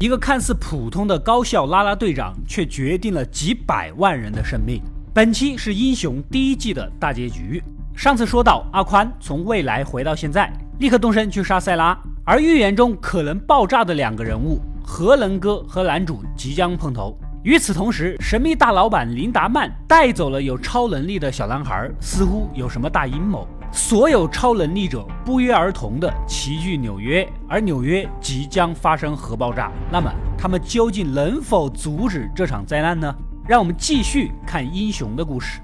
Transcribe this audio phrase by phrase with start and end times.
[0.00, 4.82] 一个看似普通的高校啦啦队长，却决定了几百万人的生命。
[5.14, 7.62] 本期是英雄第一季的大结局。
[7.94, 17.16] 上次说到，阿宽从未来回到现在，立刻动身去杀塞拉，而预言中可能爆炸的两个人物核能哥和男主即将碰头。
[17.44, 23.46] 与此同时，神秘大老板林达曼带走了有超能力的小男孩，似乎有什么大阴谋。
[23.76, 29.72] 所有超能力者不约而同地齐聚纽约，而纽约即将发生核爆炸。
[29.90, 33.12] 那么，他们究竟能否阻止这场灾难呢？
[33.48, 35.60] 让我们继续看英雄的故事。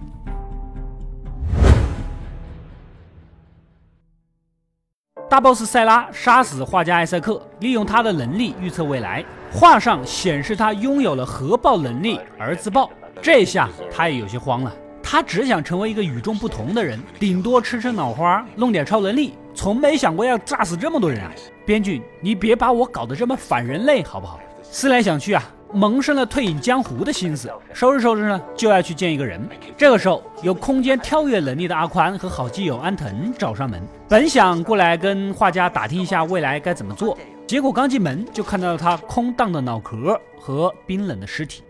[5.29, 9.24] 大 boss 塞拉杀死画家艾塞克，利用他的能力预测未来。
[9.52, 12.90] 画上显示他拥有了核爆能力而自爆，
[13.23, 14.74] 这下他也有些慌了。
[15.10, 21.32] 他只想成为一个与众不同的人，顶多吃吃脑花，弄点超能力，从没想过要炸死这么多人啊！
[21.66, 24.38] 编剧，你别把我搞得这么反人类好不好？
[24.62, 27.51] 思来想去啊，萌生了退隐江湖的心思。
[27.73, 29.45] 收拾收拾呢，就要去见一个人。
[29.76, 37.18] 这个时候， 有空间跳跃能力的阿宽和好基友安藤找上门，本想过来跟画家打听一下未来该怎么做，
[37.49, 41.65] 结果刚进门就看到了他空荡的脑壳和冰冷的尸体。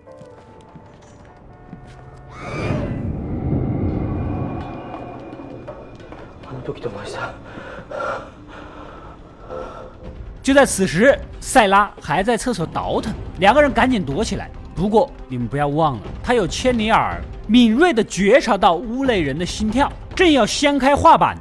[10.42, 14.50] 就在此时，塞拉还在厕所倒腾，两个人赶紧躲起来。
[14.74, 21.36] 不过你们不要忘了，他有千里耳，敏锐的觉察到屋内人的心跳，正要掀开画板。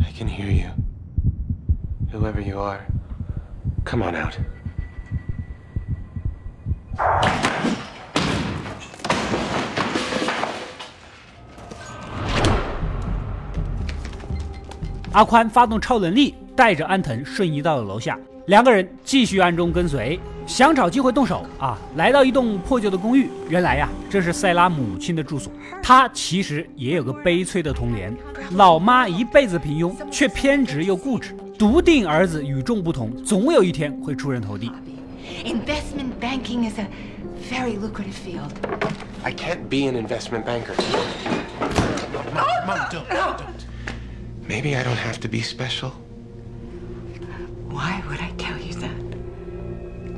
[0.00, 0.68] I can hear you.
[2.12, 2.80] Whoever you are,
[3.84, 4.34] come on out.
[15.12, 18.16] 阿宽发动超能力，带着安藤瞬移到了楼下。
[18.46, 21.76] 两个人继续暗中跟随，想找机会动手啊！
[21.96, 25.52] 来到一栋破旧的公寓，原来呀，这是塞拉母亲的住所。
[25.82, 28.16] 她其实也有个悲催的童年，
[28.52, 34.70] 老妈一辈子平庸，却偏执又固执，笃定儿子与众不同，总有一天会出人头地。
[36.27, 36.87] banking is a
[37.49, 38.53] very lucrative field.
[39.23, 40.75] I can't be an investment banker.
[42.65, 43.65] Mom, don't, don't.
[44.47, 45.91] Maybe I don't have to be special.
[47.69, 48.91] Why would I tell you that?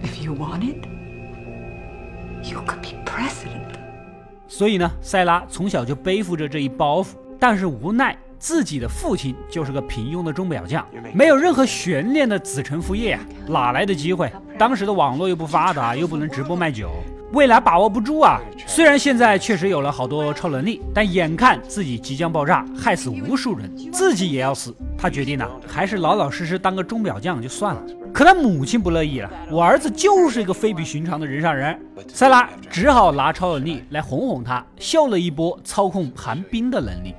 [0.04, 0.86] If you wanted,
[2.44, 3.78] you could be president.
[4.48, 14.33] 所以呢，塞拉从小就背负着这一包袱，但是无奈 自己的父亲就是个平庸的钟表匠，没有任何悬念的子承父业啊，哪来的机会？
[14.59, 16.91] 当时的网络又不发达，又不能直播卖酒。
[17.33, 18.41] 未来把握不住啊！
[18.67, 24.75] 虽然现在确实有了好多超能力，但眼看自己即将爆炸，害死无数人，自己也要死。
[24.99, 27.83] 他决定呢，还是老老实实当个钟表匠就算了。
[28.13, 31.79] 可他母亲不乐意了，我儿子就是一个非比寻常的人上人。
[32.09, 37.15] 塞拉只好拿超能力来哄哄他，秀了一波操控寒冰的能力。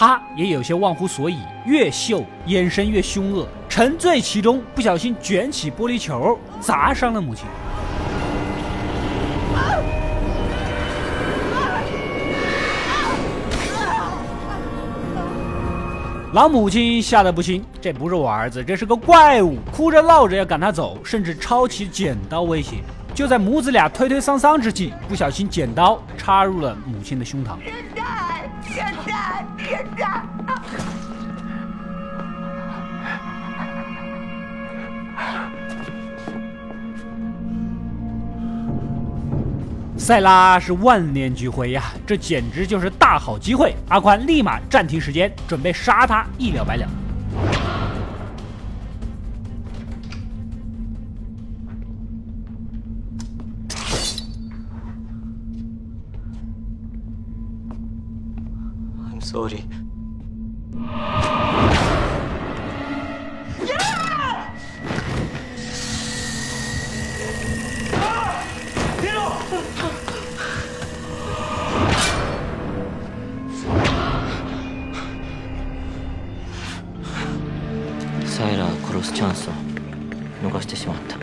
[0.00, 7.44] 他也有些忘乎所以，越秀眼神越凶恶，沉醉其中，不小心卷起玻璃球，砸伤了母亲。
[16.32, 22.76] 老母亲吓得不轻，这不是我儿子，这是个怪物，哭着闹着要赶他走，甚至抄起剪刀威胁。
[23.14, 27.58] 就在母子俩推推搡搡之际，不小心剪刀插入了母亲的胸膛。
[39.96, 43.76] 塞拉是万念俱灰呀，这简直就是大好机会！
[43.88, 46.99] 阿宽立马暂停时间，准备杀他一了百了。
[59.29, 59.63] Sorry。
[78.25, 79.53] サイラー殺すチャンスを
[80.43, 81.17] 逃してしまった。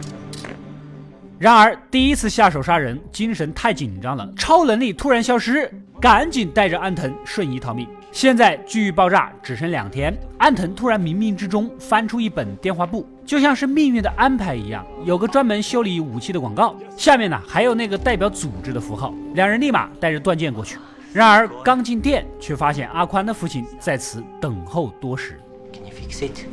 [1.38, 5.68] 然而，第一次下手杀人，精神太紧张了，超能力突然消失，
[6.00, 7.88] 赶紧带着安藤瞬移逃命。
[8.10, 19.14] 现在距爆炸只剩两天，安藤突然冥冥之中翻出一本电话簿，就像是命运的安排一样，有个专门修理武器的广告，下面呢还有那个代表组织的符号。
[19.34, 20.76] 两人立马带着断剑过去，
[21.12, 25.40] 然而刚进店，却发现阿宽的父亲在此等候多时。
[25.72, 26.46] Can you fix it?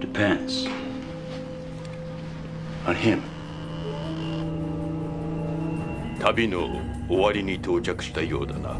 [0.00, 0.66] Depends.
[2.86, 3.18] On him.
[6.18, 6.68] 旅の
[7.08, 8.78] 終わりに到着したようだな。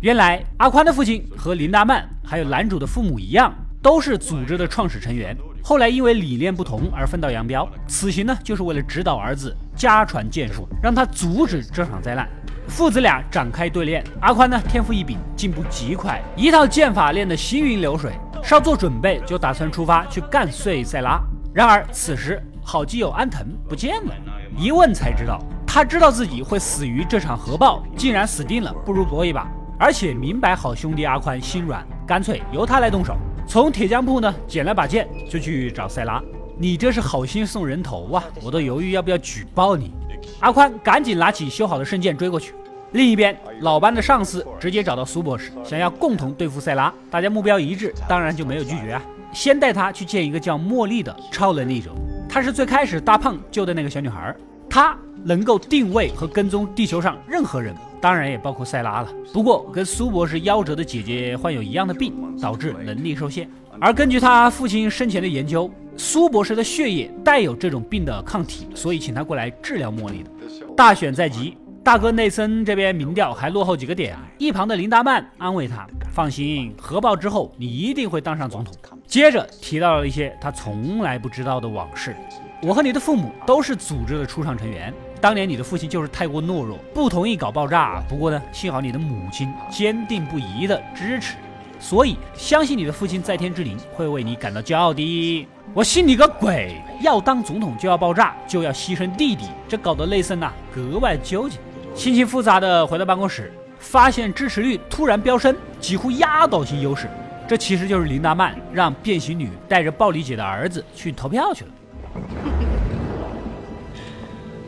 [0.00, 3.52] 原来阿宽的父亲和林达曼还有男主的父母一样，
[3.82, 5.36] 都是组织的创始成员。
[5.60, 7.68] 后来因为理念不同而分道扬镳。
[7.88, 12.28] 此行呢，就是为了指导儿子家传剑术，让他阻止这场灾难。
[12.68, 14.04] 父子俩展开对练。
[14.20, 18.12] 阿宽呢，天赋异禀，进步极快，一套剑法练得行云流水。
[18.40, 21.20] 稍作准备，就打算出发去干碎塞拉。
[21.52, 24.14] 然而此时好基友安藤不见了，
[24.56, 29.50] 一问才知道，他知道自己会死于这场核爆，竟然死定了，不如搏一把。
[29.78, 33.16] 而且明白好兄弟阿宽心软，干脆由他来动手。
[33.46, 36.20] 从铁匠铺呢捡了把剑，就去找塞拉。
[36.58, 38.24] 你这是好心送人头啊！
[38.42, 39.92] 我都犹豫要不要举报你。
[40.40, 42.52] 阿宽赶紧拿起修好的圣剑追过去。
[42.92, 46.92] 另一边，老班的上司直接找到苏博士，想要共同对付塞拉。
[47.10, 49.02] 大家目标一致，当然就没有拒绝啊。
[49.32, 51.92] 先带他去见一个叫茉莉的超能力者，
[52.28, 54.34] 她是最开始大胖救的那个小女孩，
[54.68, 57.74] 她能够定位和跟踪地球上任何人。
[58.00, 63.48] 当然也包括塞拉了，不过跟苏博士夭折的姐姐患有一样的病，导致能力受限。
[63.80, 70.30] 而根据他父亲生前的研究，苏博士的血液带有这种病的抗体，所以请他过来治疗茉莉的。
[70.76, 78.74] 大选在即，大哥内森这边民调还落后几个点，一旁的林达曼安慰他：“放心，核爆之后你一定会当上总统。”
[79.06, 82.14] 接着提到了一些他从来不知道的往事
[82.62, 88.02] ：“我和你的父母都是组织的初创成员。”当年你的父亲就是太过懦弱，不同意搞爆炸。
[88.08, 91.36] 不过呢，幸好你的母亲坚定不移的支持，
[91.80, 95.46] 所以相信你的父亲在天之灵会为你感到骄傲的。
[95.74, 96.80] 我信你个鬼！
[97.02, 101.58] 要当总统就要爆炸，就要牺牲弟弟，这搞得内森呐格外纠结，
[101.94, 107.08] 心情复杂的回到办公室，发现支持率突然飙升，几乎压倒性优势。
[107.46, 111.70] 这其实就是林达曼让变形女带着暴力姐的儿子去投票去了。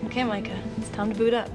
[0.09, 1.49] Okay, Micah, it's time to boot up.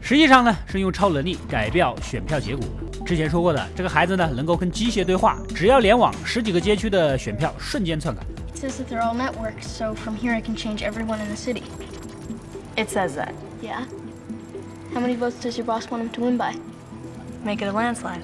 [0.00, 2.64] 实际上呢，是用超能力改变选票结果。
[3.04, 8.22] 之前说过的，这个孩子呢，能够跟机械对话，只要联网，十几个街区的选票瞬间篡改。
[8.54, 11.62] It says that they're all networked, so from here I can change everyone in the city.
[12.76, 13.32] It says that.
[13.62, 13.84] Yeah?
[14.94, 16.54] How many votes does your boss want him to win by?
[17.44, 18.22] Make it a landslide.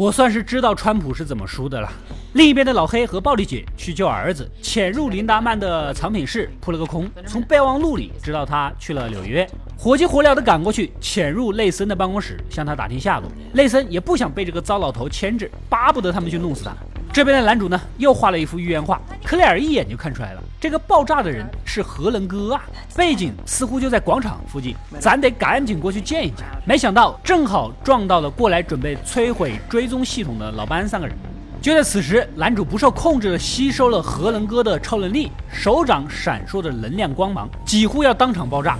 [0.00, 1.92] 我算是知道川普是怎么输的了。
[2.32, 13.30] 另一边的老黑和暴力姐去救儿子，潜入林达曼的藏品室扑了个空，从备忘录里知道他去了纽约，火急火燎的赶过去，潜入内森的办公室向他打听下落。
[13.52, 16.74] 内森也不想被这个糟老头牵制，巴不得他们去弄死他。
[17.12, 22.62] 这边的男主呢，又画了一幅预言画，克莱尔一眼就看出来了，这个爆炸的人是核能哥啊，
[22.96, 26.46] 背景似乎就在广场附近，咱得赶紧过去见一见。
[26.64, 31.16] 没想到正好撞到了过来准备摧毁追踪系统的老班三个人。
[31.60, 38.78] 就在此时，男主不受控制的吸收了核能哥的超能力，手掌闪烁着能量光芒，几乎要当场爆炸。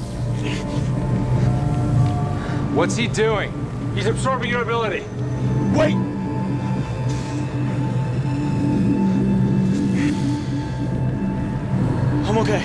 [2.76, 3.50] What's he doing?
[3.96, 5.02] He's absorbing your ability.
[5.76, 5.96] Wait!
[12.40, 12.58] OK？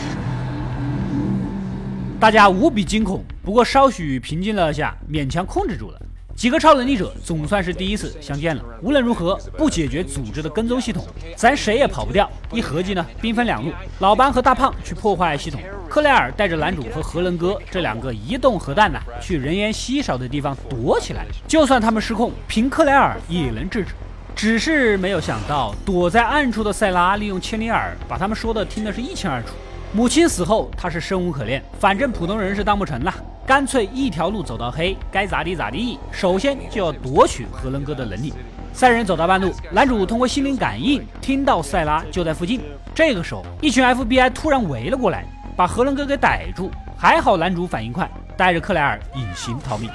[2.18, 6.02] 大家无比惊恐，不过稍许平静了下，勉强控制住了。
[6.34, 8.64] 几个超能力者总算是第一次相见了。
[8.82, 11.06] 无论如何，不解决组织的跟踪系统，
[11.36, 12.30] 咱谁也跑不掉。
[12.54, 21.26] 一合计呢，兵分两路，老班和大胖去破坏系统，克莱尔带着男主和核能哥这两个移动核弹呢，去人烟稀少的地方躲起来。
[21.46, 23.90] 就算他们失控，凭克莱尔也能制止。
[24.36, 29.50] 只是没有想到，躲在暗处的塞拉利用千里耳把他们说的听得是一清二楚。
[29.96, 33.14] 母亲死后，他是生无可恋，反正普通人是当不成了，
[33.48, 35.98] 干脆一条路走到黑，该咋地咋地。
[36.12, 38.34] 首先就要夺取核能哥的能力。
[38.74, 42.60] 三人走到半路，男主通过心灵感应听到塞拉就在附近。
[42.94, 45.24] 这个时候，一群 FBI 突然围了过来，
[45.56, 46.70] 把核能哥给逮住。
[46.98, 49.90] 还好男主反应快，带着克莱尔隐形逃命。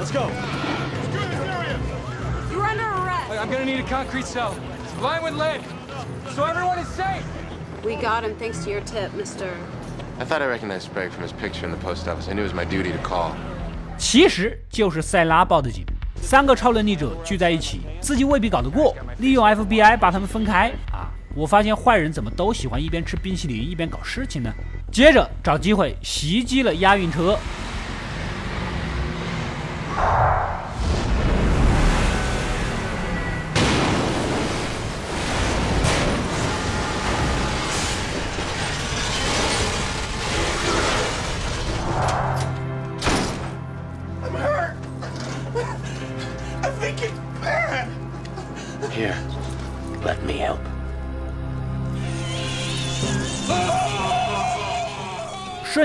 [0.00, 0.30] Let's go.
[2.50, 3.38] You're under arrest.
[3.38, 4.54] I'm gonna need a concrete cell.
[4.82, 5.60] It's lined with lead.
[6.40, 7.22] So everyone is safe.
[7.84, 9.46] We got him thanks to your tip, Mr.
[10.18, 12.30] I thought I recognized Sprague from his picture in the post office.
[12.30, 13.32] I knew it was my duty to call.
[13.98, 15.84] 其实就是塞拉报的警。
[16.22, 21.12] 三个超能力者聚在一起，自己未必搞得过，利用 FBI 把他们分开啊！
[21.34, 24.50] 我发现坏人怎么都喜欢一边吃冰淇淋一边搞事情呢？
[24.90, 27.38] 接着找机会袭击了押运车。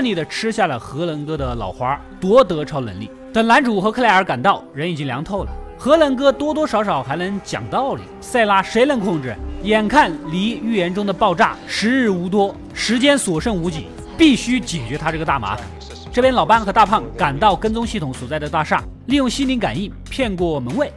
[0.06, 3.10] 利的吃下了荷兰哥的老花，夺得超能力。
[3.32, 5.50] 等男主和克莱尔赶到，人已经凉透了。
[5.76, 9.36] 荷兰哥多多少少还能讲道理，塞拉谁能控制？
[9.64, 15.66] 眼看离预言中的爆炸时日无多，时间所剩无几，必须解决他这个大麻烦。
[16.12, 20.90] 这边老班和大胖赶到跟踪系统所在的大厦，利用心灵感应骗过门卫。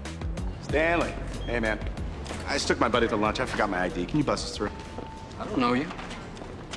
[0.69, 1.09] Stanley,
[1.47, 1.79] hey man,
[2.47, 3.41] I just took my buddy to lunch.
[3.41, 4.05] I forgot my ID.
[4.07, 4.69] Can you bust us through?
[5.39, 5.85] I don't know you.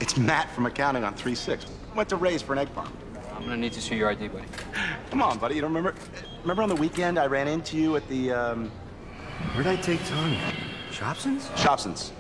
[0.01, 1.59] It's Matt from accounting on 3-6.
[1.94, 2.92] Went to Ray's for an egg farm.
[3.37, 4.46] I'm gonna need to see your ID, buddy.
[5.11, 5.56] Come on, buddy.
[5.56, 5.99] You don't remember?
[6.42, 8.70] Remember on the weekend I ran into you at the, um...
[9.54, 10.40] Where'd I take Tanya?
[10.90, 11.50] Shopson's?
[11.56, 12.12] Shopson's.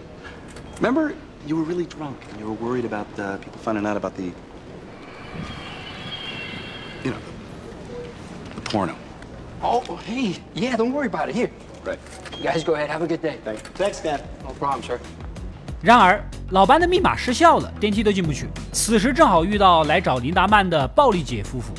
[0.76, 1.14] Remember,
[1.46, 4.32] you were really drunk and you were worried about uh, people finding out about the...
[7.04, 7.18] You know,
[8.48, 8.96] the, the porno.
[9.62, 11.34] Oh, hey, yeah, don't worry about it.
[11.34, 11.50] Here,
[11.84, 11.98] Right.
[12.36, 12.90] you guys go ahead.
[12.90, 13.38] Have a good day.
[13.44, 13.62] Thanks.
[13.62, 14.20] Thanks, Dan.
[14.44, 15.00] No problem, sir.
[15.82, 18.46] 然而，老班的密码失效了，电梯都进不去。
[18.72, 21.72] 此时正好遇到来找林达曼的暴力姐夫妇。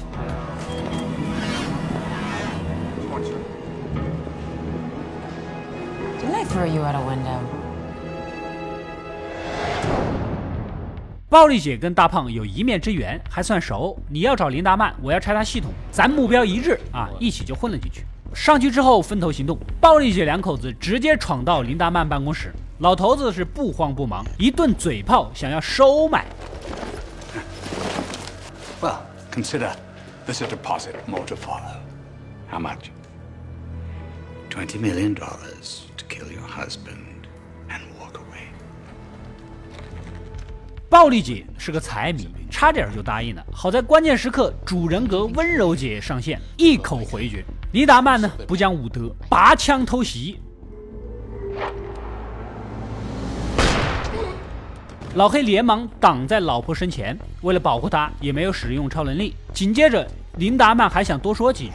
[11.30, 13.96] 暴力姐跟大胖有一面之缘，还算熟。
[14.10, 18.06] 你要找林达曼，我要拆他系统，咱目标一致啊，一起就混了进去。
[18.34, 26.26] 上去之后分头行动，暴力姐两口子直接闯到林达曼办公室，老头子是不慌不忙，一顿嘴炮想要收买。
[28.82, 28.98] Well,
[29.32, 29.72] consider
[30.26, 31.78] this a deposit more to follow.
[32.50, 32.90] How much?
[34.50, 37.28] Twenty million dollars to kill your husband
[37.70, 38.50] and walk away.
[40.90, 43.46] 暴力姐是个财迷，差点就答应了。
[43.52, 47.46] 好在关键时刻，主人格温柔姐上线，一口回绝。
[47.72, 50.40] 黎达曼呢，不讲武德，拔枪偷袭。
[55.16, 59.36] 老黑连忙挡在老婆身前，为了保护她，也没有使用超能力。
[59.54, 61.74] 紧接着，林达曼还想多说几句。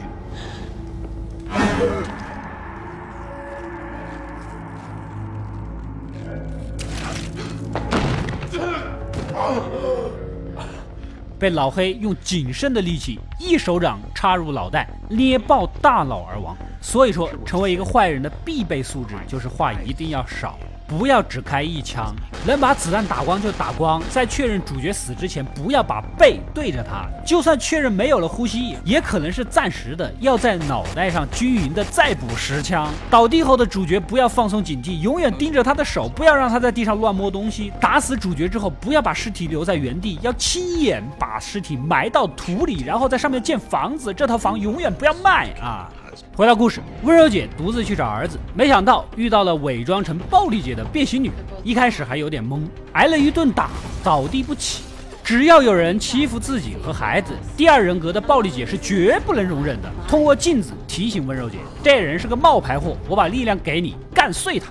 [11.39, 16.57] 被老黑用仅剩的力气一手掌插入脑袋，捏爆大脑而亡。
[16.81, 22.15] 所以说，成为一个坏人的必备素质就是话一定要少，不要只开一枪，
[22.47, 24.01] 能把子弹打光就打光。
[24.09, 27.07] 在确认主角死之前，不要把背对着他。
[27.23, 32.89] 就算确认没有了呼吸，也可能是暂时的，要在脑袋上均匀的再补十枪。
[33.07, 37.71] 倒地后的主角不要放松警惕，永远盯着他的手，不要让他在地上乱摸东西。
[37.79, 44.11] 打死主角之后，不要把尸体留在原地，要亲眼把尸体埋到土里，然后在上面建房子。
[44.11, 45.87] 这套房永远不要卖啊！
[46.35, 51.31] 回到故事，温柔姐独自去找儿子，没想到遇到了伪装成暴力姐的变形女。
[51.63, 52.61] 一开始还有点懵，
[52.93, 53.69] 挨了一顿打，
[54.03, 54.83] 倒地不起。
[55.23, 59.91] 只要有人欺负自己和孩子，第二人格的暴力姐是绝不能容忍的。
[60.07, 64.67] 通过镜子提醒温柔姐，这人是个冒牌货，我把力量给你，干碎他。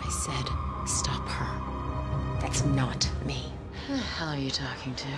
[0.00, 0.46] I said,
[0.86, 1.48] stop her.
[2.40, 3.52] That's not me.
[3.88, 5.08] Who the hell are you talking to?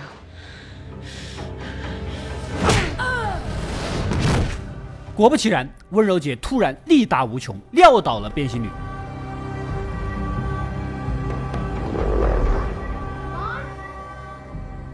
[5.13, 8.69] 果不其然，温柔姐突然力大无穷，撂倒了变形女。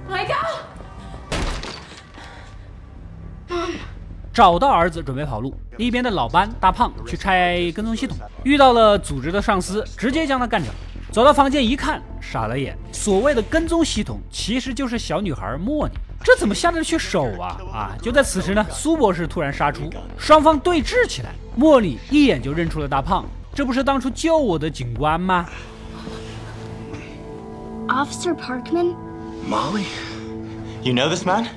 [0.09, 0.35] Micah!
[4.33, 5.55] 找到儿子，准备跑路。
[5.77, 10.71] 一边的老班大胖去拆跟踪系统，遇到了组织的上司，直接将他干掉。
[11.11, 12.77] 走到房间一看，傻了眼。
[12.91, 15.93] 所谓的跟踪系统，其实就是小女孩莫妮。
[16.27, 17.55] 这怎么下得去手啊？
[17.71, 17.95] 啊！
[18.01, 21.29] 就在此时呢，苏博士突然杀出，双方对峙起来。
[21.55, 23.23] 莫莉一眼就认出了大胖，
[23.55, 25.45] 这不是当初救我的警官吗
[27.87, 28.93] ？Officer Parkman,
[29.49, 29.85] Molly?
[30.83, 31.47] You know this man?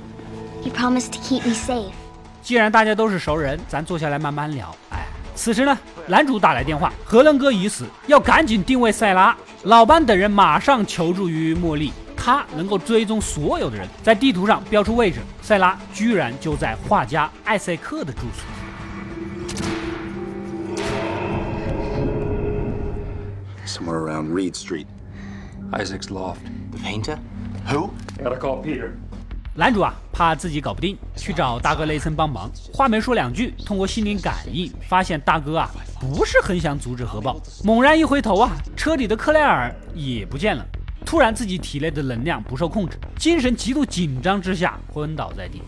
[0.63, 1.91] you promised to keep me safe.
[2.41, 4.73] 既然大家都是熟人，咱坐下来慢慢聊。
[4.91, 9.35] 哎，此时呢，男主打来电话，何伦哥已死，要赶紧定位塞拉。
[9.63, 11.91] 老班等人马上求助于茉莉，
[12.23, 15.21] 他能够追踪所有的人，在地图上标出位置。
[15.41, 18.45] 塞拉居然就在画家艾塞克的住处。
[23.65, 24.85] Somewhere around Reed Street.
[25.71, 26.41] Isaac's loft.
[26.71, 27.17] The painter?
[27.67, 27.89] Who?
[28.23, 28.91] Gotta call Peter.
[29.55, 32.51] 男主啊，怕自己搞不定，去找大哥雷森帮忙。
[32.71, 37.41] 话没说两句，通过心灵感应发现大哥啊不是很想阻止核爆。
[37.63, 40.63] 猛然一回头啊，车里的克莱尔也不见了。
[41.05, 45.61] 突然自己体内的能量不受控制，精神极度紧张之下昏倒在地。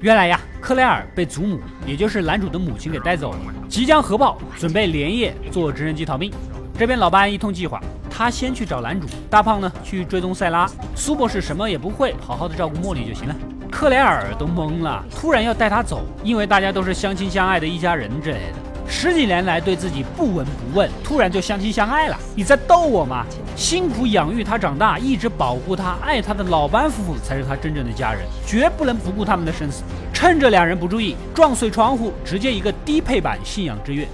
[0.00, 3.38] 原来呀，克莱尔被祖母，也就是男主的母亲给带走了，
[3.70, 6.30] 即将核爆，准备连夜坐直升机逃命。
[6.76, 7.80] 这边老班一通计划，
[8.16, 13.34] 他先去找男主，大胖呢去追踪塞拉，苏博士什么也不会，好好的照顾茉莉就行了。
[13.72, 18.58] 克莱尔都懵了，突然要带他走，因为大家都是相亲相爱的一家人之类的。
[18.86, 22.16] 十几年来对自己不闻不问，突然就相亲相爱了？
[22.36, 23.26] 你在逗我吗？
[23.56, 29.82] 辛苦养育他长大，一直保护他、爱他的老班夫妇才是他真正的家人，绝不能不顾他们的生死。
[30.12, 34.06] 趁着两人不注意，撞碎窗户，直接一个低配版信仰之跃。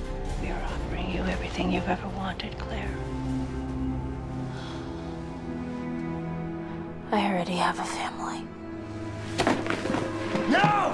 [7.13, 8.45] I already have a family.
[10.49, 10.93] No!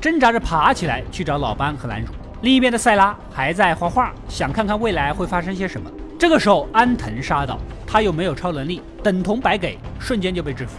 [0.00, 2.12] 挣扎着爬起来去找老班和男主。
[2.42, 5.90] 另一边的塞拉还在画画，想看看未来会发生些什么。
[6.18, 10.76] 这个时候，安藤杀到，他又没有超能力，等同白给，瞬间就被制服。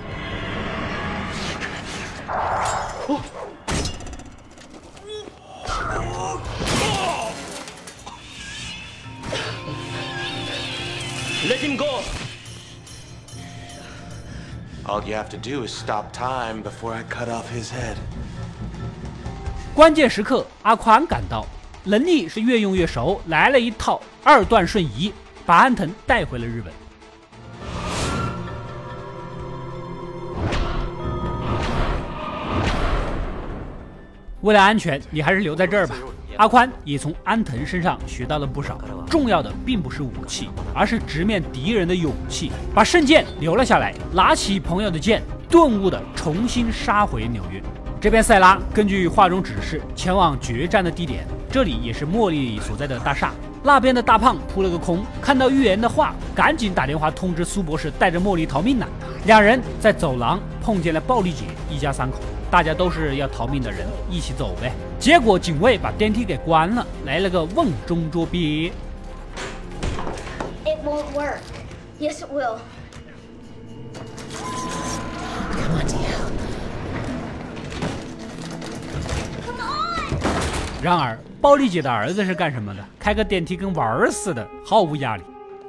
[11.51, 11.99] Let him go!
[14.85, 17.97] All you have to do is stop time before I cut off his head.
[19.75, 21.45] 关键时刻，阿宽赶到，
[21.83, 25.11] 能力是越用越熟，来了一套二段瞬移，
[25.45, 26.73] 把安藤带回了日本。
[34.39, 35.97] 为了安全，你还是留在这儿吧。
[36.37, 42.51] 阿宽也从安藤身上学到了不少，重要的并不是武器，而是直面敌人的勇气。
[42.73, 47.61] 把圣剑留了下来，拿起朋友的剑，顿悟的重新杀回纽约。
[47.99, 53.31] 这边塞拉根据画中指示前往决战的地点，这里也是茉莉所在的大厦。
[53.63, 58.87] 那边的大胖扑了个空，看到预言的话，赶紧打电话通知苏博士带着茉莉逃命呢。
[59.25, 62.17] 两人在走廊碰见了暴力姐一家三口，
[62.49, 64.71] 大家都是要逃命的人，一起走呗。
[64.99, 68.71] 结果警卫把电梯给关了，来了个瓮中捉鳖。
[70.65, 71.41] It won't work.
[71.99, 72.57] Yes, it will.
[80.81, 82.83] 然而，暴力姐的儿子是干什么的？
[82.97, 85.21] 开个电梯跟玩儿似的，毫无压力。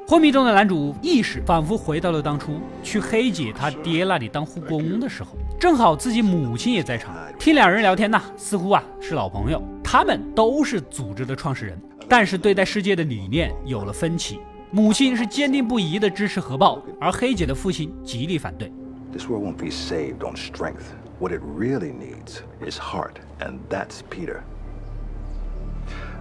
[0.09, 7.15] 昏迷中的男主意识仿佛回到了当初去黑姐他爹那里当护工的时候，正好自己母亲也在场。
[7.39, 9.63] 听两人聊天呐，似乎啊是老朋友。
[9.85, 14.41] 他们都是组织的创始人，但是对待世界的理念有了分歧。
[14.71, 18.73] 母亲是坚定不移的支持核爆，而黑姐的父亲极力反对。
[19.13, 20.95] This world won't be saved on strength.
[21.19, 24.41] What it really needs is heart, and that's Peter.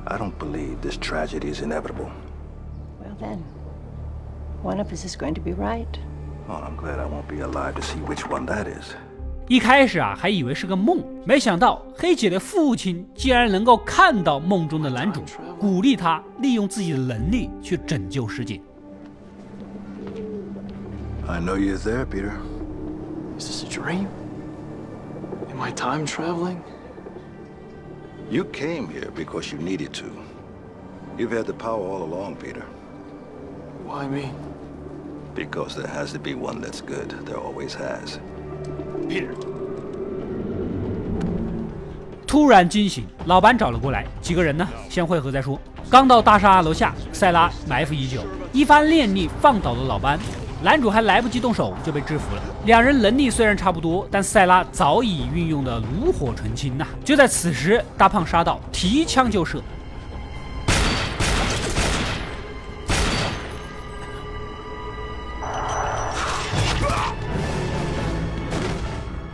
[0.06, 2.10] I don't believe this tragedy is inevitable.
[3.00, 3.42] Well, then,
[4.62, 5.98] one of us is going to be right.
[6.48, 8.94] Oh, I'm glad I won't be alive to see which one that is.
[9.48, 15.22] 一开始啊，还以为是个梦，没想到黑姐的父亲竟然能够看到梦中的男主，
[15.58, 18.60] 鼓励他利用自己的能力去拯救世界。
[21.28, 22.32] I know you're there, Peter.
[23.38, 24.06] Is this a dream?
[25.50, 26.58] Am I time traveling?
[28.30, 30.06] You came here because you needed to.
[31.16, 32.64] You've had the power all along, Peter.
[33.86, 34.32] Why me?
[35.34, 37.10] Because there has to be one that's good.
[37.24, 38.18] There always has.
[39.08, 39.34] Peter.
[42.26, 44.68] 突然惊醒，老板找了过来，几个人呢？
[44.90, 45.58] 先会合再说。
[45.88, 48.22] 刚到大厦楼下，塞拉埋伏已久，
[48.52, 50.18] 一番念力放倒了老班。
[50.63, 52.41] 男主还来不及动手就被制服了。
[52.65, 59.59] 两人能力虽然差不多，但塞拉早已运用的炉火纯青呐、就在此时，大胖杀到，提枪就射。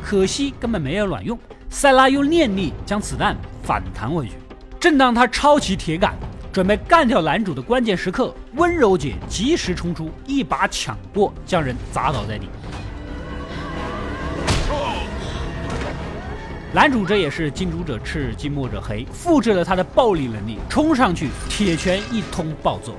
[0.01, 1.37] 可惜根本没有卵用，
[1.69, 4.35] 塞拉用念力将子弹反弹回去。
[4.79, 6.15] 正当他抄起铁杆，
[6.57, 12.49] 准备干掉男主的关键时刻，温柔姐及时冲出，一把抢过，将人砸倒在地。
[16.73, 22.95] 男主这也是近朱者赤，近墨者黑，复制了他的暴力能力，冲上去，铁拳一通暴揍。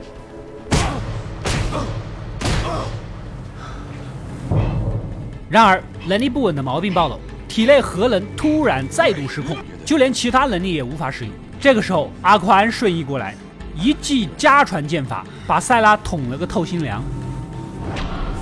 [5.50, 7.18] 然而，能力不稳的毛病暴露，
[7.48, 11.34] 体内核能突然再度失控，就连其他能力也无法使用。
[11.58, 13.34] 这个时候，阿宽瞬移过来，
[13.80, 17.00] 一记家传剑法把塞拉捅了个透心凉。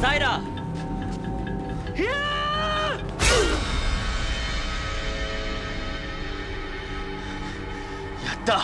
[0.00, 0.40] 塞拉，
[8.44, 8.62] 打！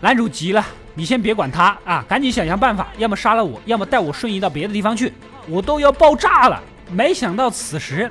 [0.00, 5.12] 男主急了，你先别管他啊，赶紧想想办法，要么杀了我，要么带我瞬移到别的地方去，
[5.46, 6.60] 我都要爆炸了。
[6.90, 8.10] 没想到此时，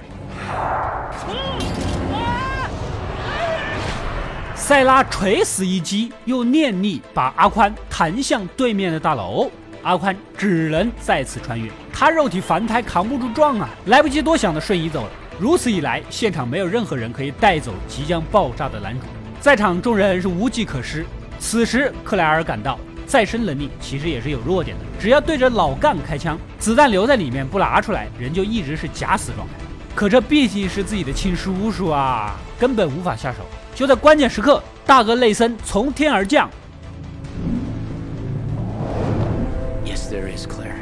[4.72, 9.52] 塞拉垂死一击，用念力把阿宽弹向对面的大楼，
[9.84, 15.10] 阿宽只能再次穿越，他肉体凡胎扛不住撞啊，来不及多想的瞬移走了。
[15.38, 19.08] 如此一来，现场没有任何人可以带走即将爆炸的男主，
[19.42, 21.06] 在场众人是无计可施。
[21.38, 29.54] 此时，克莱尔感到再生能力其实也是有弱点的，只要对着老干开枪，子弹留在里面不拿出来，人就一直是假死状态。
[29.96, 33.40] 可这毕竟是自己的亲叔叔啊，根本无法下手。
[33.76, 36.50] 就在关键时刻，大哥内森从天而降。
[39.86, 40.76] Yes, there is Claire.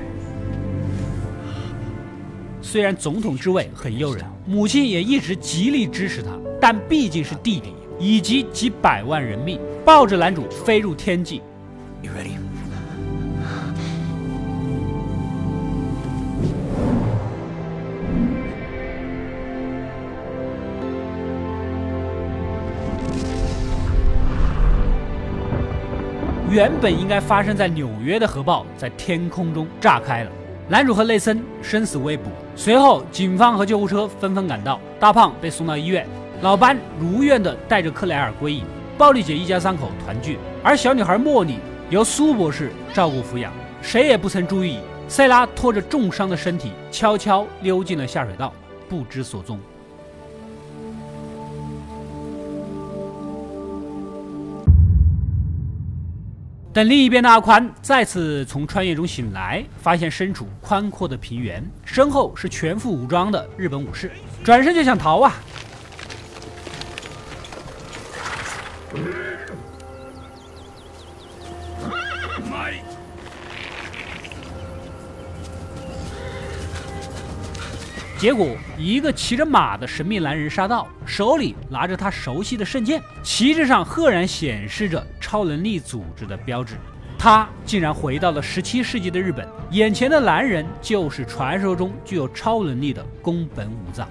[2.62, 6.30] 虽然总统之位很诱人，母亲也一直极力支持他，
[6.62, 11.42] 但毕竟是弟弟，以及几百万人命，抱着男主飞入天际。
[12.02, 12.39] You ready?
[26.50, 30.32] 原本应该发生在纽约的核爆，在天空中炸开了，
[30.68, 32.24] 男主和内森生死未卜。
[32.56, 36.08] 随后，警方和救护车纷纷赶到，大胖被送到医院，
[36.42, 38.64] 老班如愿的带着克莱尔归隐，
[38.98, 41.60] 暴力姐一家三口团聚，而小女孩茉莉
[41.92, 43.54] 由苏博士照顾抚养。
[43.80, 48.52] 谁也不曾注意，塞拉拖着重伤的身体悄悄溜进了下水道，
[48.90, 49.60] 不知所踪。
[56.80, 64.10] 但另一边的阿宽再次从穿越中醒来，发现身处宽阔的平原，身后是全副武装的日本武士，
[64.46, 65.36] 转身就想逃啊！
[78.20, 86.76] 结果，一个骑着马的神秘男人杀到，手里拿着他熟悉的圣剑，旗帜上赫然显示着超能力组织的标志。
[87.18, 94.06] 他竟然回到了十七世纪的日本，眼前的男人就是传说中具有超能力的宫本武藏。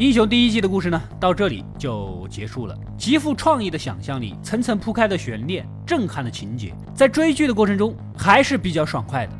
[0.00, 2.74] 英雄第一季的故事呢，到这里就结束了。
[2.96, 9.32] 极富创意的想象力，层层铺开的悬念，震撼的情节，在追剧的过程中还是比较爽快的。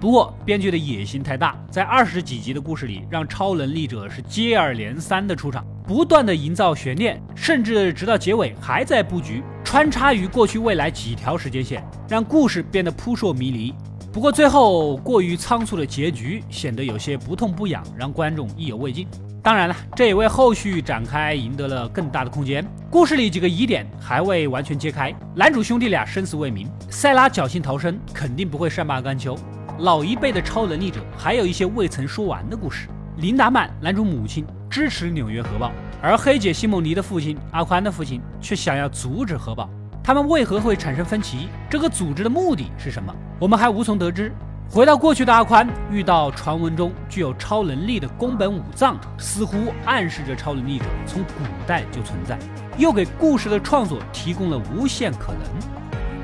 [0.00, 13.72] 不过编剧的野心太大，在二十几集的故事里，让超能力者是接二连三的出场，不断的营造悬念，甚至直到结尾还在布局，穿插于过去未来几条时间线，让故事变得扑朔迷离。
[14.12, 19.06] 不过最后过于仓促的结局，显得有些不痛不痒，让观众意犹未尽。
[19.48, 22.62] 当然了，这也为后续展开赢得了更大的空间。
[22.90, 29.34] 故事里几个疑点还未完全揭开，男主兄弟俩生死未明，塞拉侥幸逃生，肯定不会善罢甘休。
[29.78, 32.88] 老一辈的超能力者还有一些未曾说完的故事。
[33.16, 39.70] 琳达曼，男主母亲支持纽约核爆，而黑姐西蒙尼的父亲阿宽的父亲却想要阻止核爆，
[40.04, 41.48] 他们为何会产生分歧？
[41.70, 43.10] 这个组织的目的是什么？
[43.40, 44.30] 我们还无从得知。
[44.70, 52.38] 回到过去的阿宽遇到传闻中具有超能力的宫本武藏，似乎暗示着超能力者从古代就存在，
[52.76, 55.40] 又给故事的创作提供了无限可能。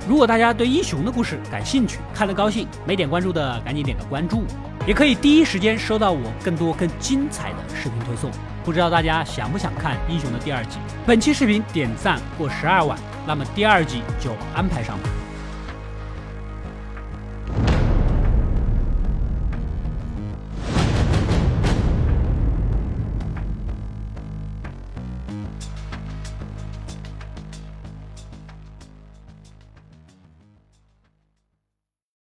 [0.06, 4.44] 如果大家对英雄的故事感兴趣，看得高兴，没点关注的赶紧点个关注，
[4.86, 8.30] 也可以第一时间收到我更多更精彩的视频推送。
[8.62, 10.76] 不知道大家想不想看英雄的第二季？
[11.06, 15.08] 本期视频点赞过十二万，那么第二季就安排上吧。